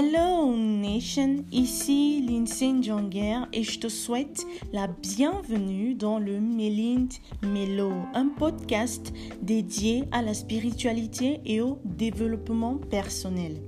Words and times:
Hello 0.00 0.54
Nation, 0.54 1.44
ici 1.50 2.24
Lindsay 2.24 2.72
Jonger 2.84 3.40
et 3.52 3.64
je 3.64 3.80
te 3.80 3.88
souhaite 3.88 4.46
la 4.72 4.86
bienvenue 4.86 5.96
dans 5.96 6.20
le 6.20 6.38
Melind 6.38 7.12
Melo, 7.42 7.90
un 8.14 8.28
podcast 8.28 9.12
dédié 9.42 10.04
à 10.12 10.22
la 10.22 10.34
spiritualité 10.34 11.40
et 11.44 11.60
au 11.60 11.80
développement 11.84 12.76
personnel. 12.76 13.60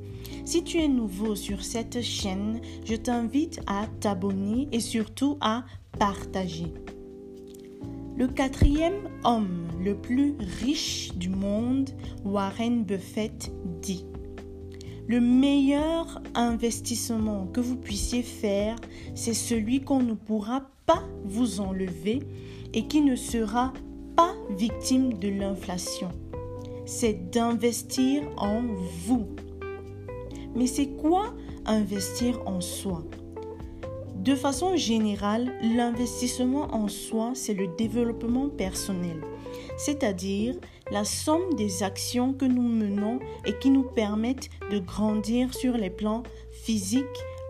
Si 0.45 0.63
tu 0.63 0.79
es 0.79 0.87
nouveau 0.87 1.35
sur 1.35 1.65
cette 1.65 2.01
chaîne, 2.01 2.61
je 2.85 2.95
t'invite 2.95 3.59
à 3.67 3.89
t'abonner 3.99 4.69
et 4.71 4.79
surtout 4.79 5.37
à 5.41 5.65
partager. 5.99 6.73
Le 8.17 8.29
quatrième 8.29 9.09
homme 9.25 9.67
le 9.83 9.97
plus 9.97 10.37
riche 10.61 11.13
du 11.17 11.29
monde, 11.29 11.91
Warren 12.25 12.85
Buffett, 12.85 13.51
dit 13.83 14.05
Le 15.11 15.21
meilleur 15.21 16.23
investissement 16.37 17.49
que 17.53 17.59
vous 17.59 17.75
puissiez 17.75 18.23
faire, 18.23 18.77
c'est 19.17 19.35
celui 19.35 19.81
qu'on 19.81 19.99
ne 19.99 20.15
pourra 20.15 20.71
pas 20.87 21.03
vous 21.25 21.59
enlever 21.59 22.21
et 22.75 22.87
qui 22.87 23.01
ne 23.01 23.17
sera 23.17 23.73
pas 24.15 24.37
victime 24.51 25.15
de 25.15 25.29
l'inflation. 25.29 26.13
C'est 26.87 27.29
d'investir 27.33 28.23
en 28.37 28.63
vous. 29.05 29.27
Mais 30.55 30.69
c'est 30.69 30.91
quoi 30.91 31.35
investir 31.67 32.41
en 32.47 32.61
soi? 32.61 33.03
De 34.15 34.37
façon 34.37 34.77
générale, 34.77 35.53
l'investissement 35.75 36.73
en 36.73 36.87
soi, 36.87 37.33
c'est 37.35 37.55
le 37.55 37.67
développement 37.77 38.49
personnel, 38.49 39.21
c'est-à-dire 39.77 40.55
la 40.91 41.05
somme 41.05 41.55
des 41.57 41.83
actions 41.83 42.33
que 42.33 42.45
nous 42.45 42.63
menons 42.63 43.21
et 43.47 43.57
qui 43.59 43.71
nous 43.71 43.85
permettent 43.85 44.51
de 44.71 44.79
grandir 44.79 45.55
sur 45.55 45.77
les 45.77 45.91
plans 45.91 46.23
physiques, 46.51 47.05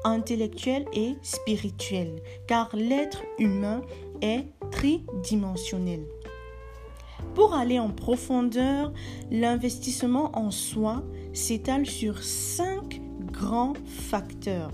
intellectuels 0.04 0.86
et 0.92 1.14
spirituels, 1.22 2.22
car 2.46 2.74
l'être 2.74 3.22
humain 3.38 3.82
est 4.22 4.44
tridimensionnel. 4.70 6.04
Pour 7.34 7.54
aller 7.54 7.78
en 7.78 7.90
profondeur, 7.90 8.92
l'investissement 9.30 10.36
en 10.36 10.50
soi 10.50 11.02
s'étale 11.32 11.86
sur 11.86 12.22
cinq 12.22 13.00
grands 13.32 13.74
facteurs. 13.86 14.70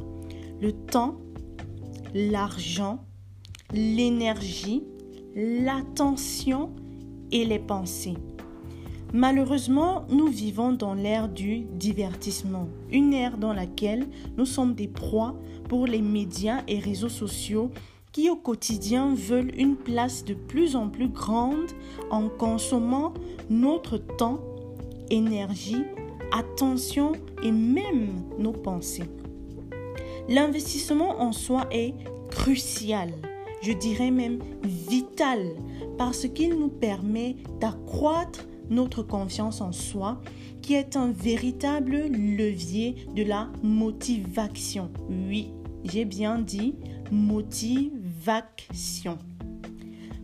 Le 0.61 0.73
temps, 0.73 1.17
l'argent, 2.15 3.05
l'énergie, 3.73 4.85
l'attention 5.35 6.71
et 7.31 7.45
les 7.45 7.59
pensées. 7.59 8.17
Malheureusement, 9.17 10.05
nous 10.11 10.27
vivons 10.27 10.73
dans 10.73 10.93
l'ère 10.93 11.31
du 11.31 11.61
divertissement, 11.61 12.69
une 12.93 13.15
ère 13.15 13.39
dans 13.39 13.55
laquelle 13.55 14.07
nous 14.37 14.45
sommes 14.45 14.75
des 14.75 14.89
proies 14.89 15.35
pour 15.71 15.87
les 15.87 16.03
médias 16.03 16.63
et 16.69 16.79
réseaux 16.79 17.09
sociaux 17.09 17.71
qui 18.13 18.29
au 18.29 18.37
quotidien 18.37 19.15
veulent 19.15 19.59
une 19.59 19.77
place 19.77 20.23
de 20.23 20.35
plus 20.35 20.77
en 20.77 20.91
plus 20.91 21.09
grande 21.09 21.71
en 22.11 22.29
consommant 22.29 23.15
notre 23.49 23.97
temps, 23.97 24.39
énergie, 25.09 25.83
attention 26.31 27.13
et 27.43 27.53
même 27.53 28.23
nos 28.39 28.53
pensées. 28.53 29.09
L'investissement 30.29 31.23
en 31.23 31.33
soi 31.33 31.65
est 31.71 31.95
crucial, 32.31 33.15
je 33.63 33.73
dirais 33.73 34.11
même 34.11 34.41
vital, 34.63 35.57
parce 35.97 36.29
qu'il 36.29 36.59
nous 36.59 36.69
permet 36.69 37.37
d'accroître 37.61 38.45
notre 38.71 39.03
confiance 39.03 39.61
en 39.61 39.73
soi, 39.73 40.21
qui 40.63 40.75
est 40.75 40.97
un 40.97 41.13
véritable 41.13 42.09
levier 42.09 42.97
de 43.15 43.23
la 43.23 43.49
motivation. 43.63 44.91
Oui, 45.09 45.53
j'ai 45.85 46.05
bien 46.05 46.39
dit 46.39 46.75
motivation. 47.11 49.19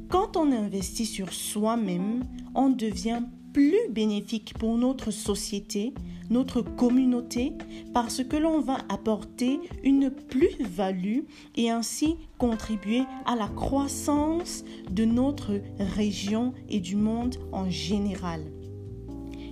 Quand 0.09 0.37
on 0.37 0.53
investit 0.53 1.06
sur 1.06 1.33
soi-même, 1.33 2.25
on 2.55 2.69
devient 2.69 3.22
plus 3.53 3.89
bénéfique 3.91 4.55
pour 4.59 4.77
notre 4.77 5.11
société, 5.11 5.95
notre 6.31 6.62
communauté, 6.62 7.53
parce 7.93 8.22
que 8.25 8.37
l'on 8.37 8.60
va 8.60 8.78
apporter 8.88 9.60
une 9.83 10.10
plus-value 10.10 11.21
et 11.56 11.71
ainsi 11.71 12.16
contribuer 12.38 13.03
à 13.27 13.37
la 13.37 13.49
croissance 13.49 14.65
de 14.91 15.05
notre 15.05 15.60
région 15.78 16.53
et 16.69 16.81
du 16.81 16.97
monde 16.97 17.37
en 17.53 17.69
général. 17.71 18.43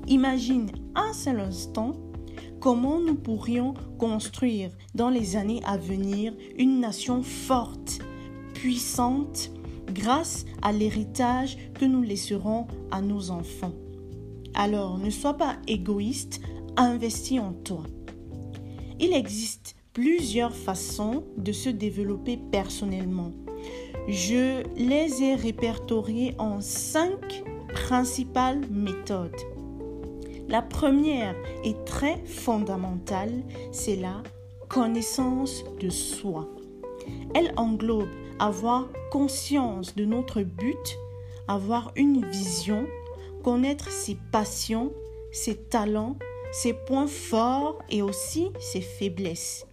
Imagine 0.06 0.70
un 0.94 1.12
seul 1.12 1.40
instant 1.40 1.92
comment 2.60 3.00
nous 3.00 3.14
pourrions 3.14 3.74
construire 3.98 4.70
dans 4.94 5.08
les 5.08 5.36
années 5.36 5.62
à 5.64 5.76
venir 5.76 6.34
une 6.56 6.80
nation 6.80 7.22
forte, 7.22 8.00
puissante, 8.54 9.50
grâce 9.92 10.44
à 10.62 10.72
l'héritage 10.72 11.58
que 11.74 11.84
nous 11.84 12.02
laisserons 12.02 12.66
à 12.90 13.00
nos 13.00 13.30
enfants. 13.30 13.72
Alors 14.54 14.98
ne 14.98 15.10
sois 15.10 15.34
pas 15.34 15.56
égoïste, 15.66 16.40
investis 16.80 17.40
en 17.40 17.52
toi. 17.52 17.82
Il 18.98 19.12
existe 19.12 19.76
plusieurs 19.92 20.54
façons 20.54 21.24
de 21.36 21.52
se 21.52 21.68
développer 21.68 22.38
personnellement. 22.50 23.32
Je 24.08 24.62
les 24.76 25.22
ai 25.22 25.34
répertoriées 25.34 26.34
en 26.38 26.60
cinq 26.60 27.42
principales 27.72 28.60
méthodes. 28.70 29.36
La 30.48 30.62
première 30.62 31.36
est 31.64 31.84
très 31.84 32.16
fondamentale, 32.24 33.42
c'est 33.72 33.96
la 33.96 34.22
connaissance 34.68 35.64
de 35.80 35.90
soi. 35.90 36.48
Elle 37.34 37.52
englobe 37.56 38.08
avoir 38.38 38.88
conscience 39.10 39.94
de 39.94 40.04
notre 40.04 40.42
but, 40.42 40.98
avoir 41.46 41.92
une 41.94 42.24
vision, 42.26 42.86
connaître 43.44 43.90
ses 43.90 44.16
passions, 44.32 44.92
ses 45.30 45.56
talents, 45.56 46.16
ses 46.52 46.72
points 46.72 47.06
forts 47.06 47.78
et 47.90 48.02
aussi 48.02 48.48
ses 48.58 48.80
faiblesses. 48.80 49.66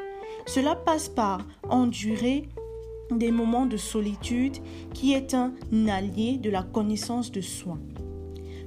Cela 0.45 0.75
passe 0.75 1.09
par 1.09 1.41
endurer 1.69 2.47
des 3.11 3.31
moments 3.31 3.65
de 3.65 3.77
solitude 3.77 4.57
qui 4.93 5.13
est 5.13 5.33
un 5.33 5.53
allié 5.87 6.37
de 6.37 6.49
la 6.49 6.63
connaissance 6.63 7.31
de 7.31 7.41
soi. 7.41 7.77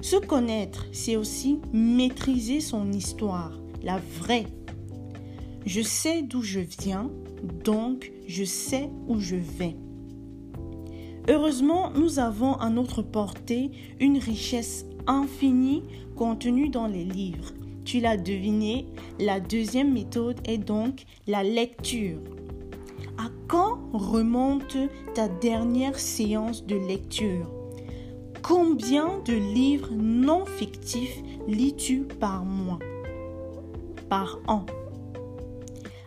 Se 0.03 0.17
connaître, 0.17 0.87
c'est 0.93 1.17
aussi 1.17 1.59
maîtriser 1.73 2.61
son 2.61 2.91
histoire, 2.93 3.53
la 3.83 4.01
vraie. 4.19 4.47
Je 5.67 5.83
sais 5.83 6.23
d'où 6.23 6.43
je 6.43 6.61
viens, 6.61 7.11
donc 7.65 8.11
je 8.27 8.45
sais 8.45 8.89
où 9.09 9.21
je 9.21 9.37
vais. 9.37 9.77
Heureusement, 11.29 11.91
nous 11.95 12.19
avons 12.19 12.55
à 12.55 12.71
notre 12.71 13.03
portée 13.03 13.71
une 14.01 14.17
richesse 14.17 14.87
infinie 15.07 15.83
contenue 16.17 16.71
dans 16.71 16.87
les 16.87 17.05
livres. 17.05 17.53
Tu 17.85 18.01
l'as 18.01 18.17
deviné, 18.17 18.87
la 19.19 19.41
deuxième 19.41 19.93
méthode 19.93 20.41
est 20.45 20.59
donc 20.59 21.05
la 21.27 21.43
lecture. 21.43 22.19
À 23.19 23.29
quand 23.49 23.81
remonte 23.93 24.77
ta 25.15 25.29
dernière 25.29 25.99
séance 25.99 26.65
de 26.65 26.77
lecture? 26.77 27.51
Combien 28.43 29.19
de 29.25 29.35
livres 29.35 29.91
non 29.93 30.45
fictifs 30.47 31.23
lis-tu 31.47 32.03
par 32.03 32.45
mois? 32.45 32.79
Par 34.09 34.39
an 34.47 34.65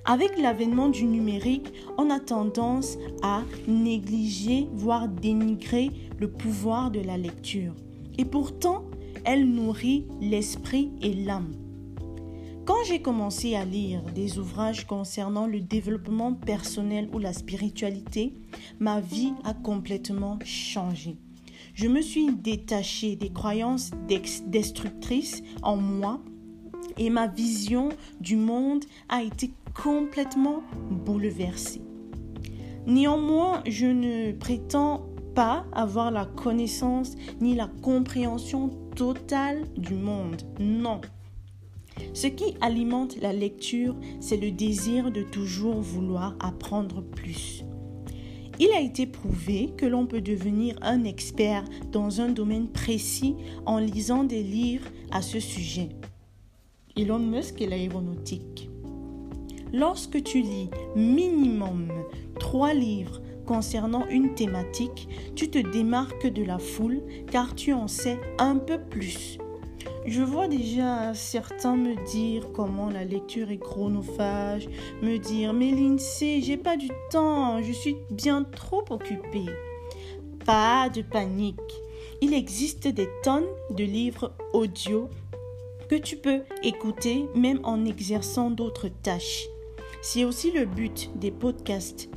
avec 0.06 0.38
l'avènement 0.38 0.90
du 0.90 1.06
numérique, 1.06 1.72
on 1.98 2.10
a 2.10 2.20
tendance 2.20 2.98
à 3.22 3.44
négliger, 3.68 4.68
voire 4.74 5.08
dénigrer 5.08 5.92
le 6.20 6.30
pouvoir 6.30 6.92
de 6.92 7.00
la 7.00 7.18
lecture. 7.18 7.74
Et 8.18 8.26
pourtant, 8.26 8.84
elle 9.24 9.48
nourrit 9.48 10.06
l'esprit 10.20 10.92
et 11.02 11.14
l'âme. 11.14 11.54
Quand 12.66 12.82
j'ai 12.86 13.02
commencé 13.02 13.56
à 13.56 13.66
lire 13.66 14.02
des 14.16 14.40
ouvrages 14.40 14.88
concernant 14.88 15.48
le 15.48 15.60
développement 15.60 16.34
personnel 16.34 17.10
ou 17.12 17.20
la 17.20 17.34
spiritualité, 17.34 18.34
ma 18.80 19.02
vie 19.02 19.34
a 19.44 19.54
complètement 19.54 20.40
changé. 20.46 21.18
Je 21.74 21.90
me 21.90 22.02
suis 22.02 22.34
détachée 22.34 23.18
des 23.18 23.34
croyances 23.34 23.92
destructrices 24.48 25.44
en 25.62 25.76
moi 25.76 26.22
et 26.98 27.10
ma 27.10 27.28
vision 27.28 27.90
du 28.22 28.38
monde 28.38 28.86
a 29.10 29.24
été 29.24 29.52
complètement 29.74 30.64
bouleversée. 30.90 31.82
Néanmoins, 32.88 33.62
je 33.68 33.88
ne 33.88 34.32
prétends 34.32 35.06
pas 35.36 35.66
avoir 35.74 36.12
la 36.12 36.26
connaissance 36.26 37.16
ni 37.42 37.56
la 37.56 37.68
compréhension 37.82 38.70
totale 38.96 39.66
du 39.76 39.96
monde. 39.96 40.44
Non. 40.60 41.02
Ce 42.14 42.28
qui 42.28 42.56
alimente 42.62 43.18
la 43.22 43.34
lecture, 43.34 43.96
c'est 44.20 44.38
le 44.38 44.52
désir 44.52 45.12
de 45.12 45.24
toujours 45.24 45.82
vouloir 45.82 46.36
apprendre 46.40 47.02
plus. 47.02 47.64
Il 48.60 48.70
a 48.72 48.82
été 48.82 49.08
prouvé 49.08 49.72
que 49.76 49.86
l'on 49.86 50.06
peut 50.06 50.22
devenir 50.22 50.76
un 50.82 51.04
expert 51.06 51.66
dans 51.92 52.22
un 52.22 52.30
domaine 52.30 52.68
précis 52.68 53.36
en 53.66 53.80
lisant 53.80 54.24
des 54.24 54.44
livres 54.44 54.88
à 55.12 55.24
ce 55.24 55.40
sujet. 55.40 55.90
Elon 56.96 57.20
Musk 57.20 57.62
et 57.62 57.68
l'aéronautique. 57.68 58.70
Lorsque 59.74 60.22
tu 60.22 60.42
lis 60.42 60.70
minimum 60.96 61.92
trois 62.40 62.76
livres 62.76 63.22
concernant 63.48 64.06
une 64.08 64.36
thématique, 64.36 65.10
tu 65.36 65.50
te 65.50 65.58
démarques 65.58 66.28
de 66.28 66.44
la 66.44 66.60
foule 66.60 67.02
car 67.32 67.56
tu 67.56 67.74
en 67.74 67.88
sais 67.88 68.20
un 68.38 68.58
peu 68.58 68.80
plus. 68.80 69.40
Je 70.06 70.22
vois 70.22 70.50
déjà 70.50 71.14
certains 71.14 71.78
me 71.78 71.96
dire 72.12 72.52
comment 72.54 72.90
la 72.90 73.06
lecture 73.06 73.52
est 73.52 73.58
chronophage, 73.58 74.68
me 75.02 75.18
dire 75.18 75.54
mais 75.54 75.72
Lindsay, 75.72 76.42
j'ai 76.42 76.58
pas 76.58 76.76
du 76.76 76.90
temps, 77.10 77.62
je 77.64 77.72
suis 77.72 77.96
bien 78.12 78.44
trop 78.44 78.84
occupée. 78.90 79.46
Pas 80.46 80.90
de 80.90 81.02
panique. 81.02 81.56
Il 82.22 82.34
existe 82.34 82.90
des 82.90 83.08
tonnes 83.24 83.48
de 83.70 83.86
livres 83.86 84.34
audio 84.52 85.10
que 85.90 85.96
tu 85.96 86.18
peux 86.18 86.42
écouter 86.64 87.26
même 87.34 87.62
en 87.64 87.86
exerçant 87.86 88.52
d'autres 88.52 88.90
tâches. 88.90 89.46
C'est 90.02 90.26
aussi 90.26 90.52
le 90.52 90.66
but 90.66 91.12
des 91.16 91.32
podcasts. 91.32 92.10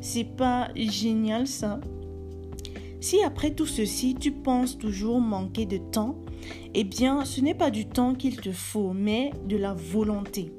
C'est 0.00 0.36
pas 0.36 0.70
génial 0.74 1.46
ça? 1.46 1.78
Si 3.00 3.22
après 3.22 3.52
tout 3.52 3.66
ceci, 3.66 4.16
tu 4.16 4.32
penses 4.32 4.76
toujours 4.76 5.20
manquer 5.20 5.66
de 5.66 5.78
temps, 5.78 6.18
eh 6.74 6.84
bien, 6.84 7.24
ce 7.24 7.40
n'est 7.40 7.54
pas 7.54 7.70
du 7.70 7.86
temps 7.86 8.14
qu'il 8.14 8.40
te 8.40 8.52
faut, 8.52 8.92
mais 8.92 9.30
de 9.46 9.56
la 9.56 9.74
volonté. 9.74 10.52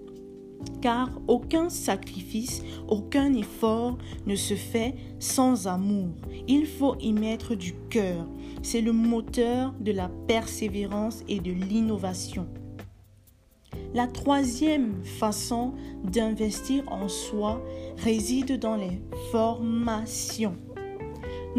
Car 0.82 1.10
aucun 1.28 1.70
sacrifice, 1.70 2.64
aucun 2.88 3.34
effort 3.34 3.98
ne 4.26 4.36
se 4.36 4.56
fait 4.56 4.96
sans 5.20 5.68
amour. 5.68 6.10
Il 6.48 6.66
faut 6.66 6.96
y 7.00 7.14
mettre 7.14 7.56
du 7.56 7.74
cœur. 7.90 8.28
C'est 8.62 8.82
le 8.82 8.92
moteur 8.92 9.74
de 9.80 9.92
la 9.92 10.10
persévérance 10.28 11.24
et 11.28 11.40
de 11.40 11.52
l'innovation. 11.52 12.48
La 13.94 14.06
troisième 14.06 15.04
façon 15.04 15.74
d'investir 16.04 16.84
en 16.92 17.08
soi 17.08 17.64
réside 17.98 18.60
dans 18.60 18.76
les 18.76 19.02
formations. 19.32 20.56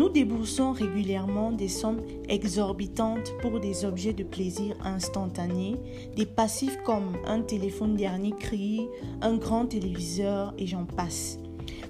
Nous 0.00 0.08
déboursons 0.08 0.73
régulièrement 0.73 1.52
des 1.52 1.69
sommes 1.69 2.00
exorbitantes 2.26 3.35
pour 3.43 3.61
des 3.61 3.85
objets 3.85 4.14
de 4.14 4.25
plaisir 4.25 4.75
instantané, 4.82 5.76
des 6.17 6.25
passifs 6.25 6.79
comme 6.87 7.19
un 7.26 7.43
téléphone 7.43 7.97
dernier 7.97 8.31
cri, 8.31 8.88
un 9.20 9.37
grand 9.37 9.67
téléviseur 9.67 10.55
et 10.56 10.67
j'en 10.67 10.87
passe. 10.87 11.38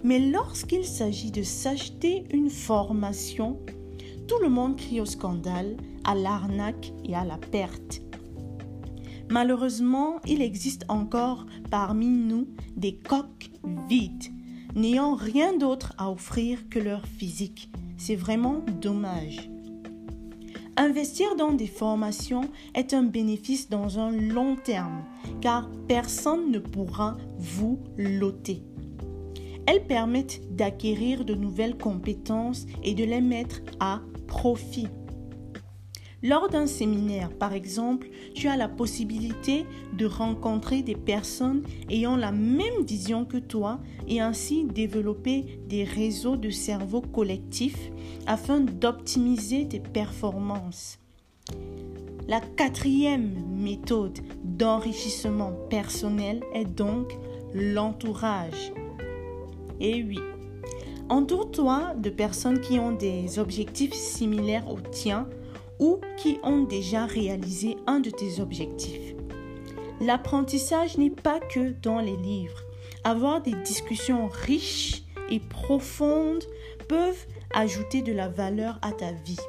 Mais 0.02 0.18
lorsqu'il 0.18 0.84
s'agit 0.84 1.30
de 1.30 1.44
s'acheter 1.44 2.24
une 2.32 2.50
formation, 2.50 3.60
tout 4.26 4.42
le 4.42 4.48
monde 4.48 4.74
crie 4.76 5.00
au 5.00 5.06
scandale, 5.06 5.76
à 6.02 6.16
l'arnaque 6.16 6.92
et 7.04 7.14
à 7.14 7.24
la 7.24 7.38
perte. 7.38 8.02
Malheureusement, 9.28 10.16
il 10.26 10.42
existe 10.42 10.84
encore 10.88 11.46
parmi 11.70 12.08
nous 12.08 12.48
des 12.76 12.96
coques 12.96 13.52
vides, 13.88 14.34
n'ayant 14.74 15.14
rien 15.14 15.56
d'autre 15.56 15.92
à 15.96 16.10
offrir 16.10 16.68
que 16.68 16.80
leur 16.80 17.06
physique. 17.06 17.70
C'est 18.00 18.16
vraiment 18.16 18.64
dommage. 18.80 19.50
Investir 20.78 21.36
dans 21.36 21.52
des 21.52 21.66
formations 21.66 22.48
est 22.74 22.94
un 22.94 23.02
bénéfice 23.02 23.68
dans 23.68 23.98
un 23.98 24.10
long 24.10 24.56
terme, 24.56 25.04
car 25.42 25.70
personne 25.86 26.50
ne 26.50 26.58
pourra 26.58 27.18
vous 27.36 27.78
loter. 27.98 28.62
Elles 29.66 29.86
permettent 29.86 30.40
d'acquérir 30.56 31.26
de 31.26 31.34
nouvelles 31.34 31.76
compétences 31.76 32.64
et 32.82 32.94
de 32.94 33.04
les 33.04 33.20
mettre 33.20 33.60
à 33.80 34.00
profit. 34.26 34.88
Lors 36.22 36.50
d'un 36.50 36.66
séminaire, 36.66 37.30
par 37.30 37.54
exemple, 37.54 38.08
tu 38.34 38.48
as 38.48 38.56
la 38.56 38.68
possibilité 38.68 39.64
de 39.94 40.04
rencontrer 40.04 40.82
des 40.82 40.94
personnes 40.94 41.62
ayant 41.88 42.16
la 42.16 42.30
même 42.30 42.84
vision 42.86 43.24
que 43.24 43.38
toi 43.38 43.80
et 44.06 44.20
ainsi 44.20 44.64
développer 44.64 45.60
des 45.66 45.84
réseaux 45.84 46.36
de 46.36 46.50
cerveau 46.50 47.00
collectifs 47.00 47.90
afin 48.26 48.60
d'optimiser 48.60 49.66
tes 49.66 49.80
performances. 49.80 50.98
La 52.28 52.40
quatrième 52.40 53.32
méthode 53.56 54.18
d'enrichissement 54.44 55.52
personnel 55.70 56.42
est 56.52 56.66
donc 56.66 57.16
l'entourage. 57.54 58.72
Et 59.80 60.02
oui, 60.02 60.20
entoure-toi 61.08 61.94
de 61.96 62.10
personnes 62.10 62.60
qui 62.60 62.78
ont 62.78 62.92
des 62.92 63.38
objectifs 63.38 63.94
similaires 63.94 64.70
aux 64.70 64.80
tiens 64.80 65.26
ou 65.80 65.98
qui 66.16 66.38
ont 66.44 66.62
déjà 66.62 67.06
réalisé 67.06 67.76
un 67.86 67.98
de 67.98 68.10
tes 68.10 68.40
objectifs. 68.40 69.14
L'apprentissage 70.00 70.96
n'est 70.96 71.10
pas 71.10 71.40
que 71.40 71.70
dans 71.82 72.00
les 72.00 72.16
livres. 72.16 72.62
Avoir 73.02 73.42
des 73.42 73.54
discussions 73.64 74.28
riches 74.28 75.02
et 75.30 75.40
profondes 75.40 76.44
peuvent 76.88 77.26
ajouter 77.54 78.02
de 78.02 78.12
la 78.12 78.28
valeur 78.28 78.78
à 78.82 78.92
ta 78.92 79.12
vie. 79.12 79.40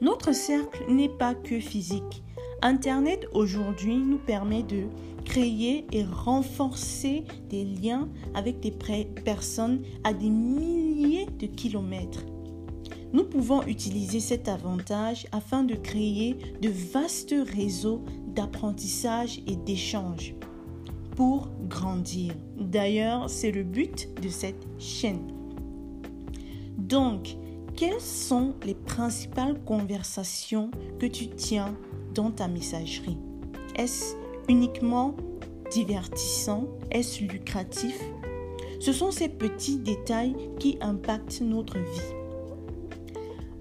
Notre 0.00 0.32
cercle 0.32 0.84
n'est 0.88 1.08
pas 1.08 1.34
que 1.34 1.60
physique. 1.60 2.22
Internet 2.62 3.26
aujourd'hui 3.32 3.96
nous 3.96 4.18
permet 4.18 4.62
de 4.62 4.84
créer 5.24 5.86
et 5.92 6.04
renforcer 6.04 7.24
des 7.48 7.64
liens 7.64 8.08
avec 8.34 8.60
des 8.60 8.70
personnes 9.24 9.82
à 10.02 10.12
des 10.12 10.30
milliers 10.30 11.26
de 11.38 11.46
kilomètres. 11.46 12.24
Nous 13.14 13.22
pouvons 13.22 13.62
utiliser 13.62 14.18
cet 14.18 14.48
avantage 14.48 15.28
afin 15.30 15.62
de 15.62 15.76
créer 15.76 16.36
de 16.60 16.68
vastes 16.68 17.32
réseaux 17.54 18.02
d'apprentissage 18.26 19.40
et 19.46 19.54
d'échange 19.54 20.34
pour 21.14 21.48
grandir. 21.68 22.34
D'ailleurs, 22.58 23.30
c'est 23.30 23.52
le 23.52 23.62
but 23.62 24.08
de 24.20 24.28
cette 24.28 24.66
chaîne. 24.80 25.28
Donc, 26.76 27.36
quelles 27.76 28.00
sont 28.00 28.54
les 28.66 28.74
principales 28.74 29.62
conversations 29.64 30.72
que 30.98 31.06
tu 31.06 31.28
tiens 31.28 31.76
dans 32.16 32.32
ta 32.32 32.48
messagerie? 32.48 33.18
Est-ce 33.76 34.16
uniquement 34.48 35.14
divertissant? 35.70 36.66
Est-ce 36.90 37.22
lucratif? 37.22 37.96
Ce 38.80 38.92
sont 38.92 39.12
ces 39.12 39.28
petits 39.28 39.78
détails 39.78 40.34
qui 40.58 40.78
impactent 40.80 41.42
notre 41.42 41.78
vie. 41.78 42.23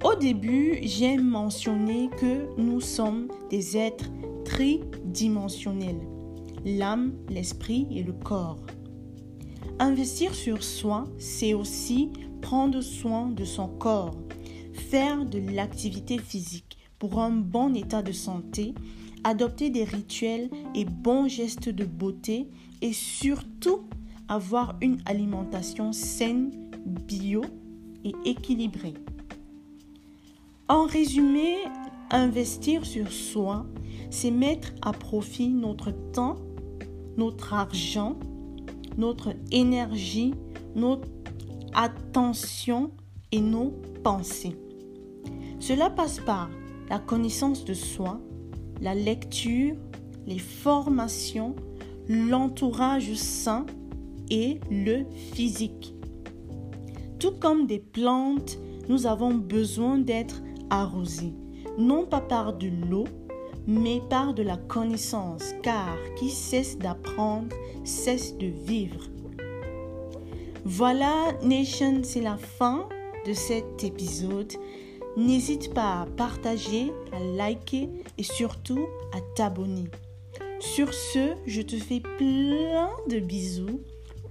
Au 0.04 0.16
début, 0.16 0.80
j'ai 0.82 1.16
mentionné 1.16 2.10
que 2.20 2.60
nous 2.62 2.82
sommes 2.82 3.30
des 3.50 3.78
êtres 3.78 4.10
tridimensionnels, 4.44 6.02
l'âme, 6.66 7.14
l'esprit 7.30 7.88
et 7.90 8.04
le 8.04 8.12
corps. 8.12 8.60
Investir 9.80 10.36
sur 10.36 10.62
soi, 10.62 11.06
c'est 11.18 11.54
aussi 11.54 12.10
prendre 12.42 12.82
soin 12.82 13.30
de 13.30 13.46
son 13.46 13.70
corps, 13.70 14.18
faire 14.74 15.26
de 15.26 15.40
l'activité 15.40 16.18
physique 16.18 16.78
pour 17.00 17.20
un 17.20 17.32
bon 17.32 17.74
état 17.74 18.02
de 18.02 18.12
santé, 18.12 18.74
adopter 19.24 19.70
des 19.70 19.86
rituels 19.86 20.50
et 20.76 20.84
bons 20.84 21.30
gestes 21.30 21.70
de 21.70 21.86
beauté 21.86 22.50
et 22.82 22.92
surtout 22.92 23.88
avoir 24.28 24.76
une 24.82 24.98
alimentation 25.06 25.94
saine, 25.94 26.52
bio 27.08 27.44
et 28.04 28.14
équilibrée. 28.26 28.96
En 30.70 30.86
résumé, 30.86 31.58
investir 32.10 32.86
sur 32.86 33.12
soi, 33.12 33.66
c'est 34.10 34.32
mettre 34.32 34.72
à 34.82 34.94
profit 34.94 35.50
notre 35.50 35.92
temps, 35.92 36.38
notre 37.18 37.54
argent, 37.54 38.18
notre 38.98 39.34
énergie, 39.52 40.34
notre 40.74 41.10
attention 41.74 42.92
et 43.34 43.42
nos 43.42 43.74
pensées. 44.04 44.56
Cela 45.60 45.90
passe 45.90 46.20
par 46.20 46.50
la 46.90 47.00
connaissance 47.00 47.66
de 47.66 47.74
soi, 47.74 48.22
la 48.80 48.96
lecture, 48.96 49.76
les 50.26 50.40
formations, 50.40 51.56
l'entourage 52.08 53.14
sain 53.16 53.66
et 54.30 54.62
le 54.72 55.04
physique. 55.34 55.94
Tout 57.20 57.34
comme 57.40 57.68
des 57.68 57.80
plantes, 57.80 58.58
nous 58.88 59.08
avons 59.08 59.34
besoin 59.34 59.98
d'être 59.98 60.42
arrosé, 60.70 61.34
non 61.78 62.06
pas 62.06 62.22
par 62.22 62.54
de 62.54 62.68
l'eau, 62.68 63.06
mais 63.68 64.02
par 64.10 64.34
de 64.34 64.44
la 64.44 64.58
connaissance, 64.58 65.54
car 65.62 65.98
qui 66.18 66.30
cesse 66.30 66.78
d'apprendre 66.78 67.56
cesse 67.84 68.38
de 68.38 68.48
vivre. 68.48 69.08
Voilà, 70.66 71.34
Nation, 71.44 72.02
c'est 72.04 72.22
la 72.22 72.38
fin 72.38 72.88
de 73.26 73.34
cet 73.34 73.84
épisode. 73.84 74.54
N'hésite 75.18 75.74
pas 75.74 76.02
à 76.02 76.06
partager, 76.06 76.92
à 77.12 77.20
liker 77.20 77.90
et 78.18 78.24
surtout 78.24 78.88
à 79.14 79.20
t'abonner. 79.36 79.90
Sur 80.60 80.94
ce, 80.94 81.36
je 81.46 81.62
te 81.62 81.76
fais 81.76 82.00
plein 82.00 82.90
de 83.10 83.20
bisous, 83.20 83.82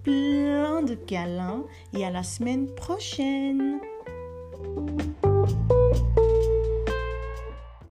plein 0.02 0.82
de 0.82 0.94
câlins 0.94 1.64
et 1.94 2.04
à 2.04 2.10
la 2.10 2.22
semaine 2.22 2.66
prochaine. 2.74 3.78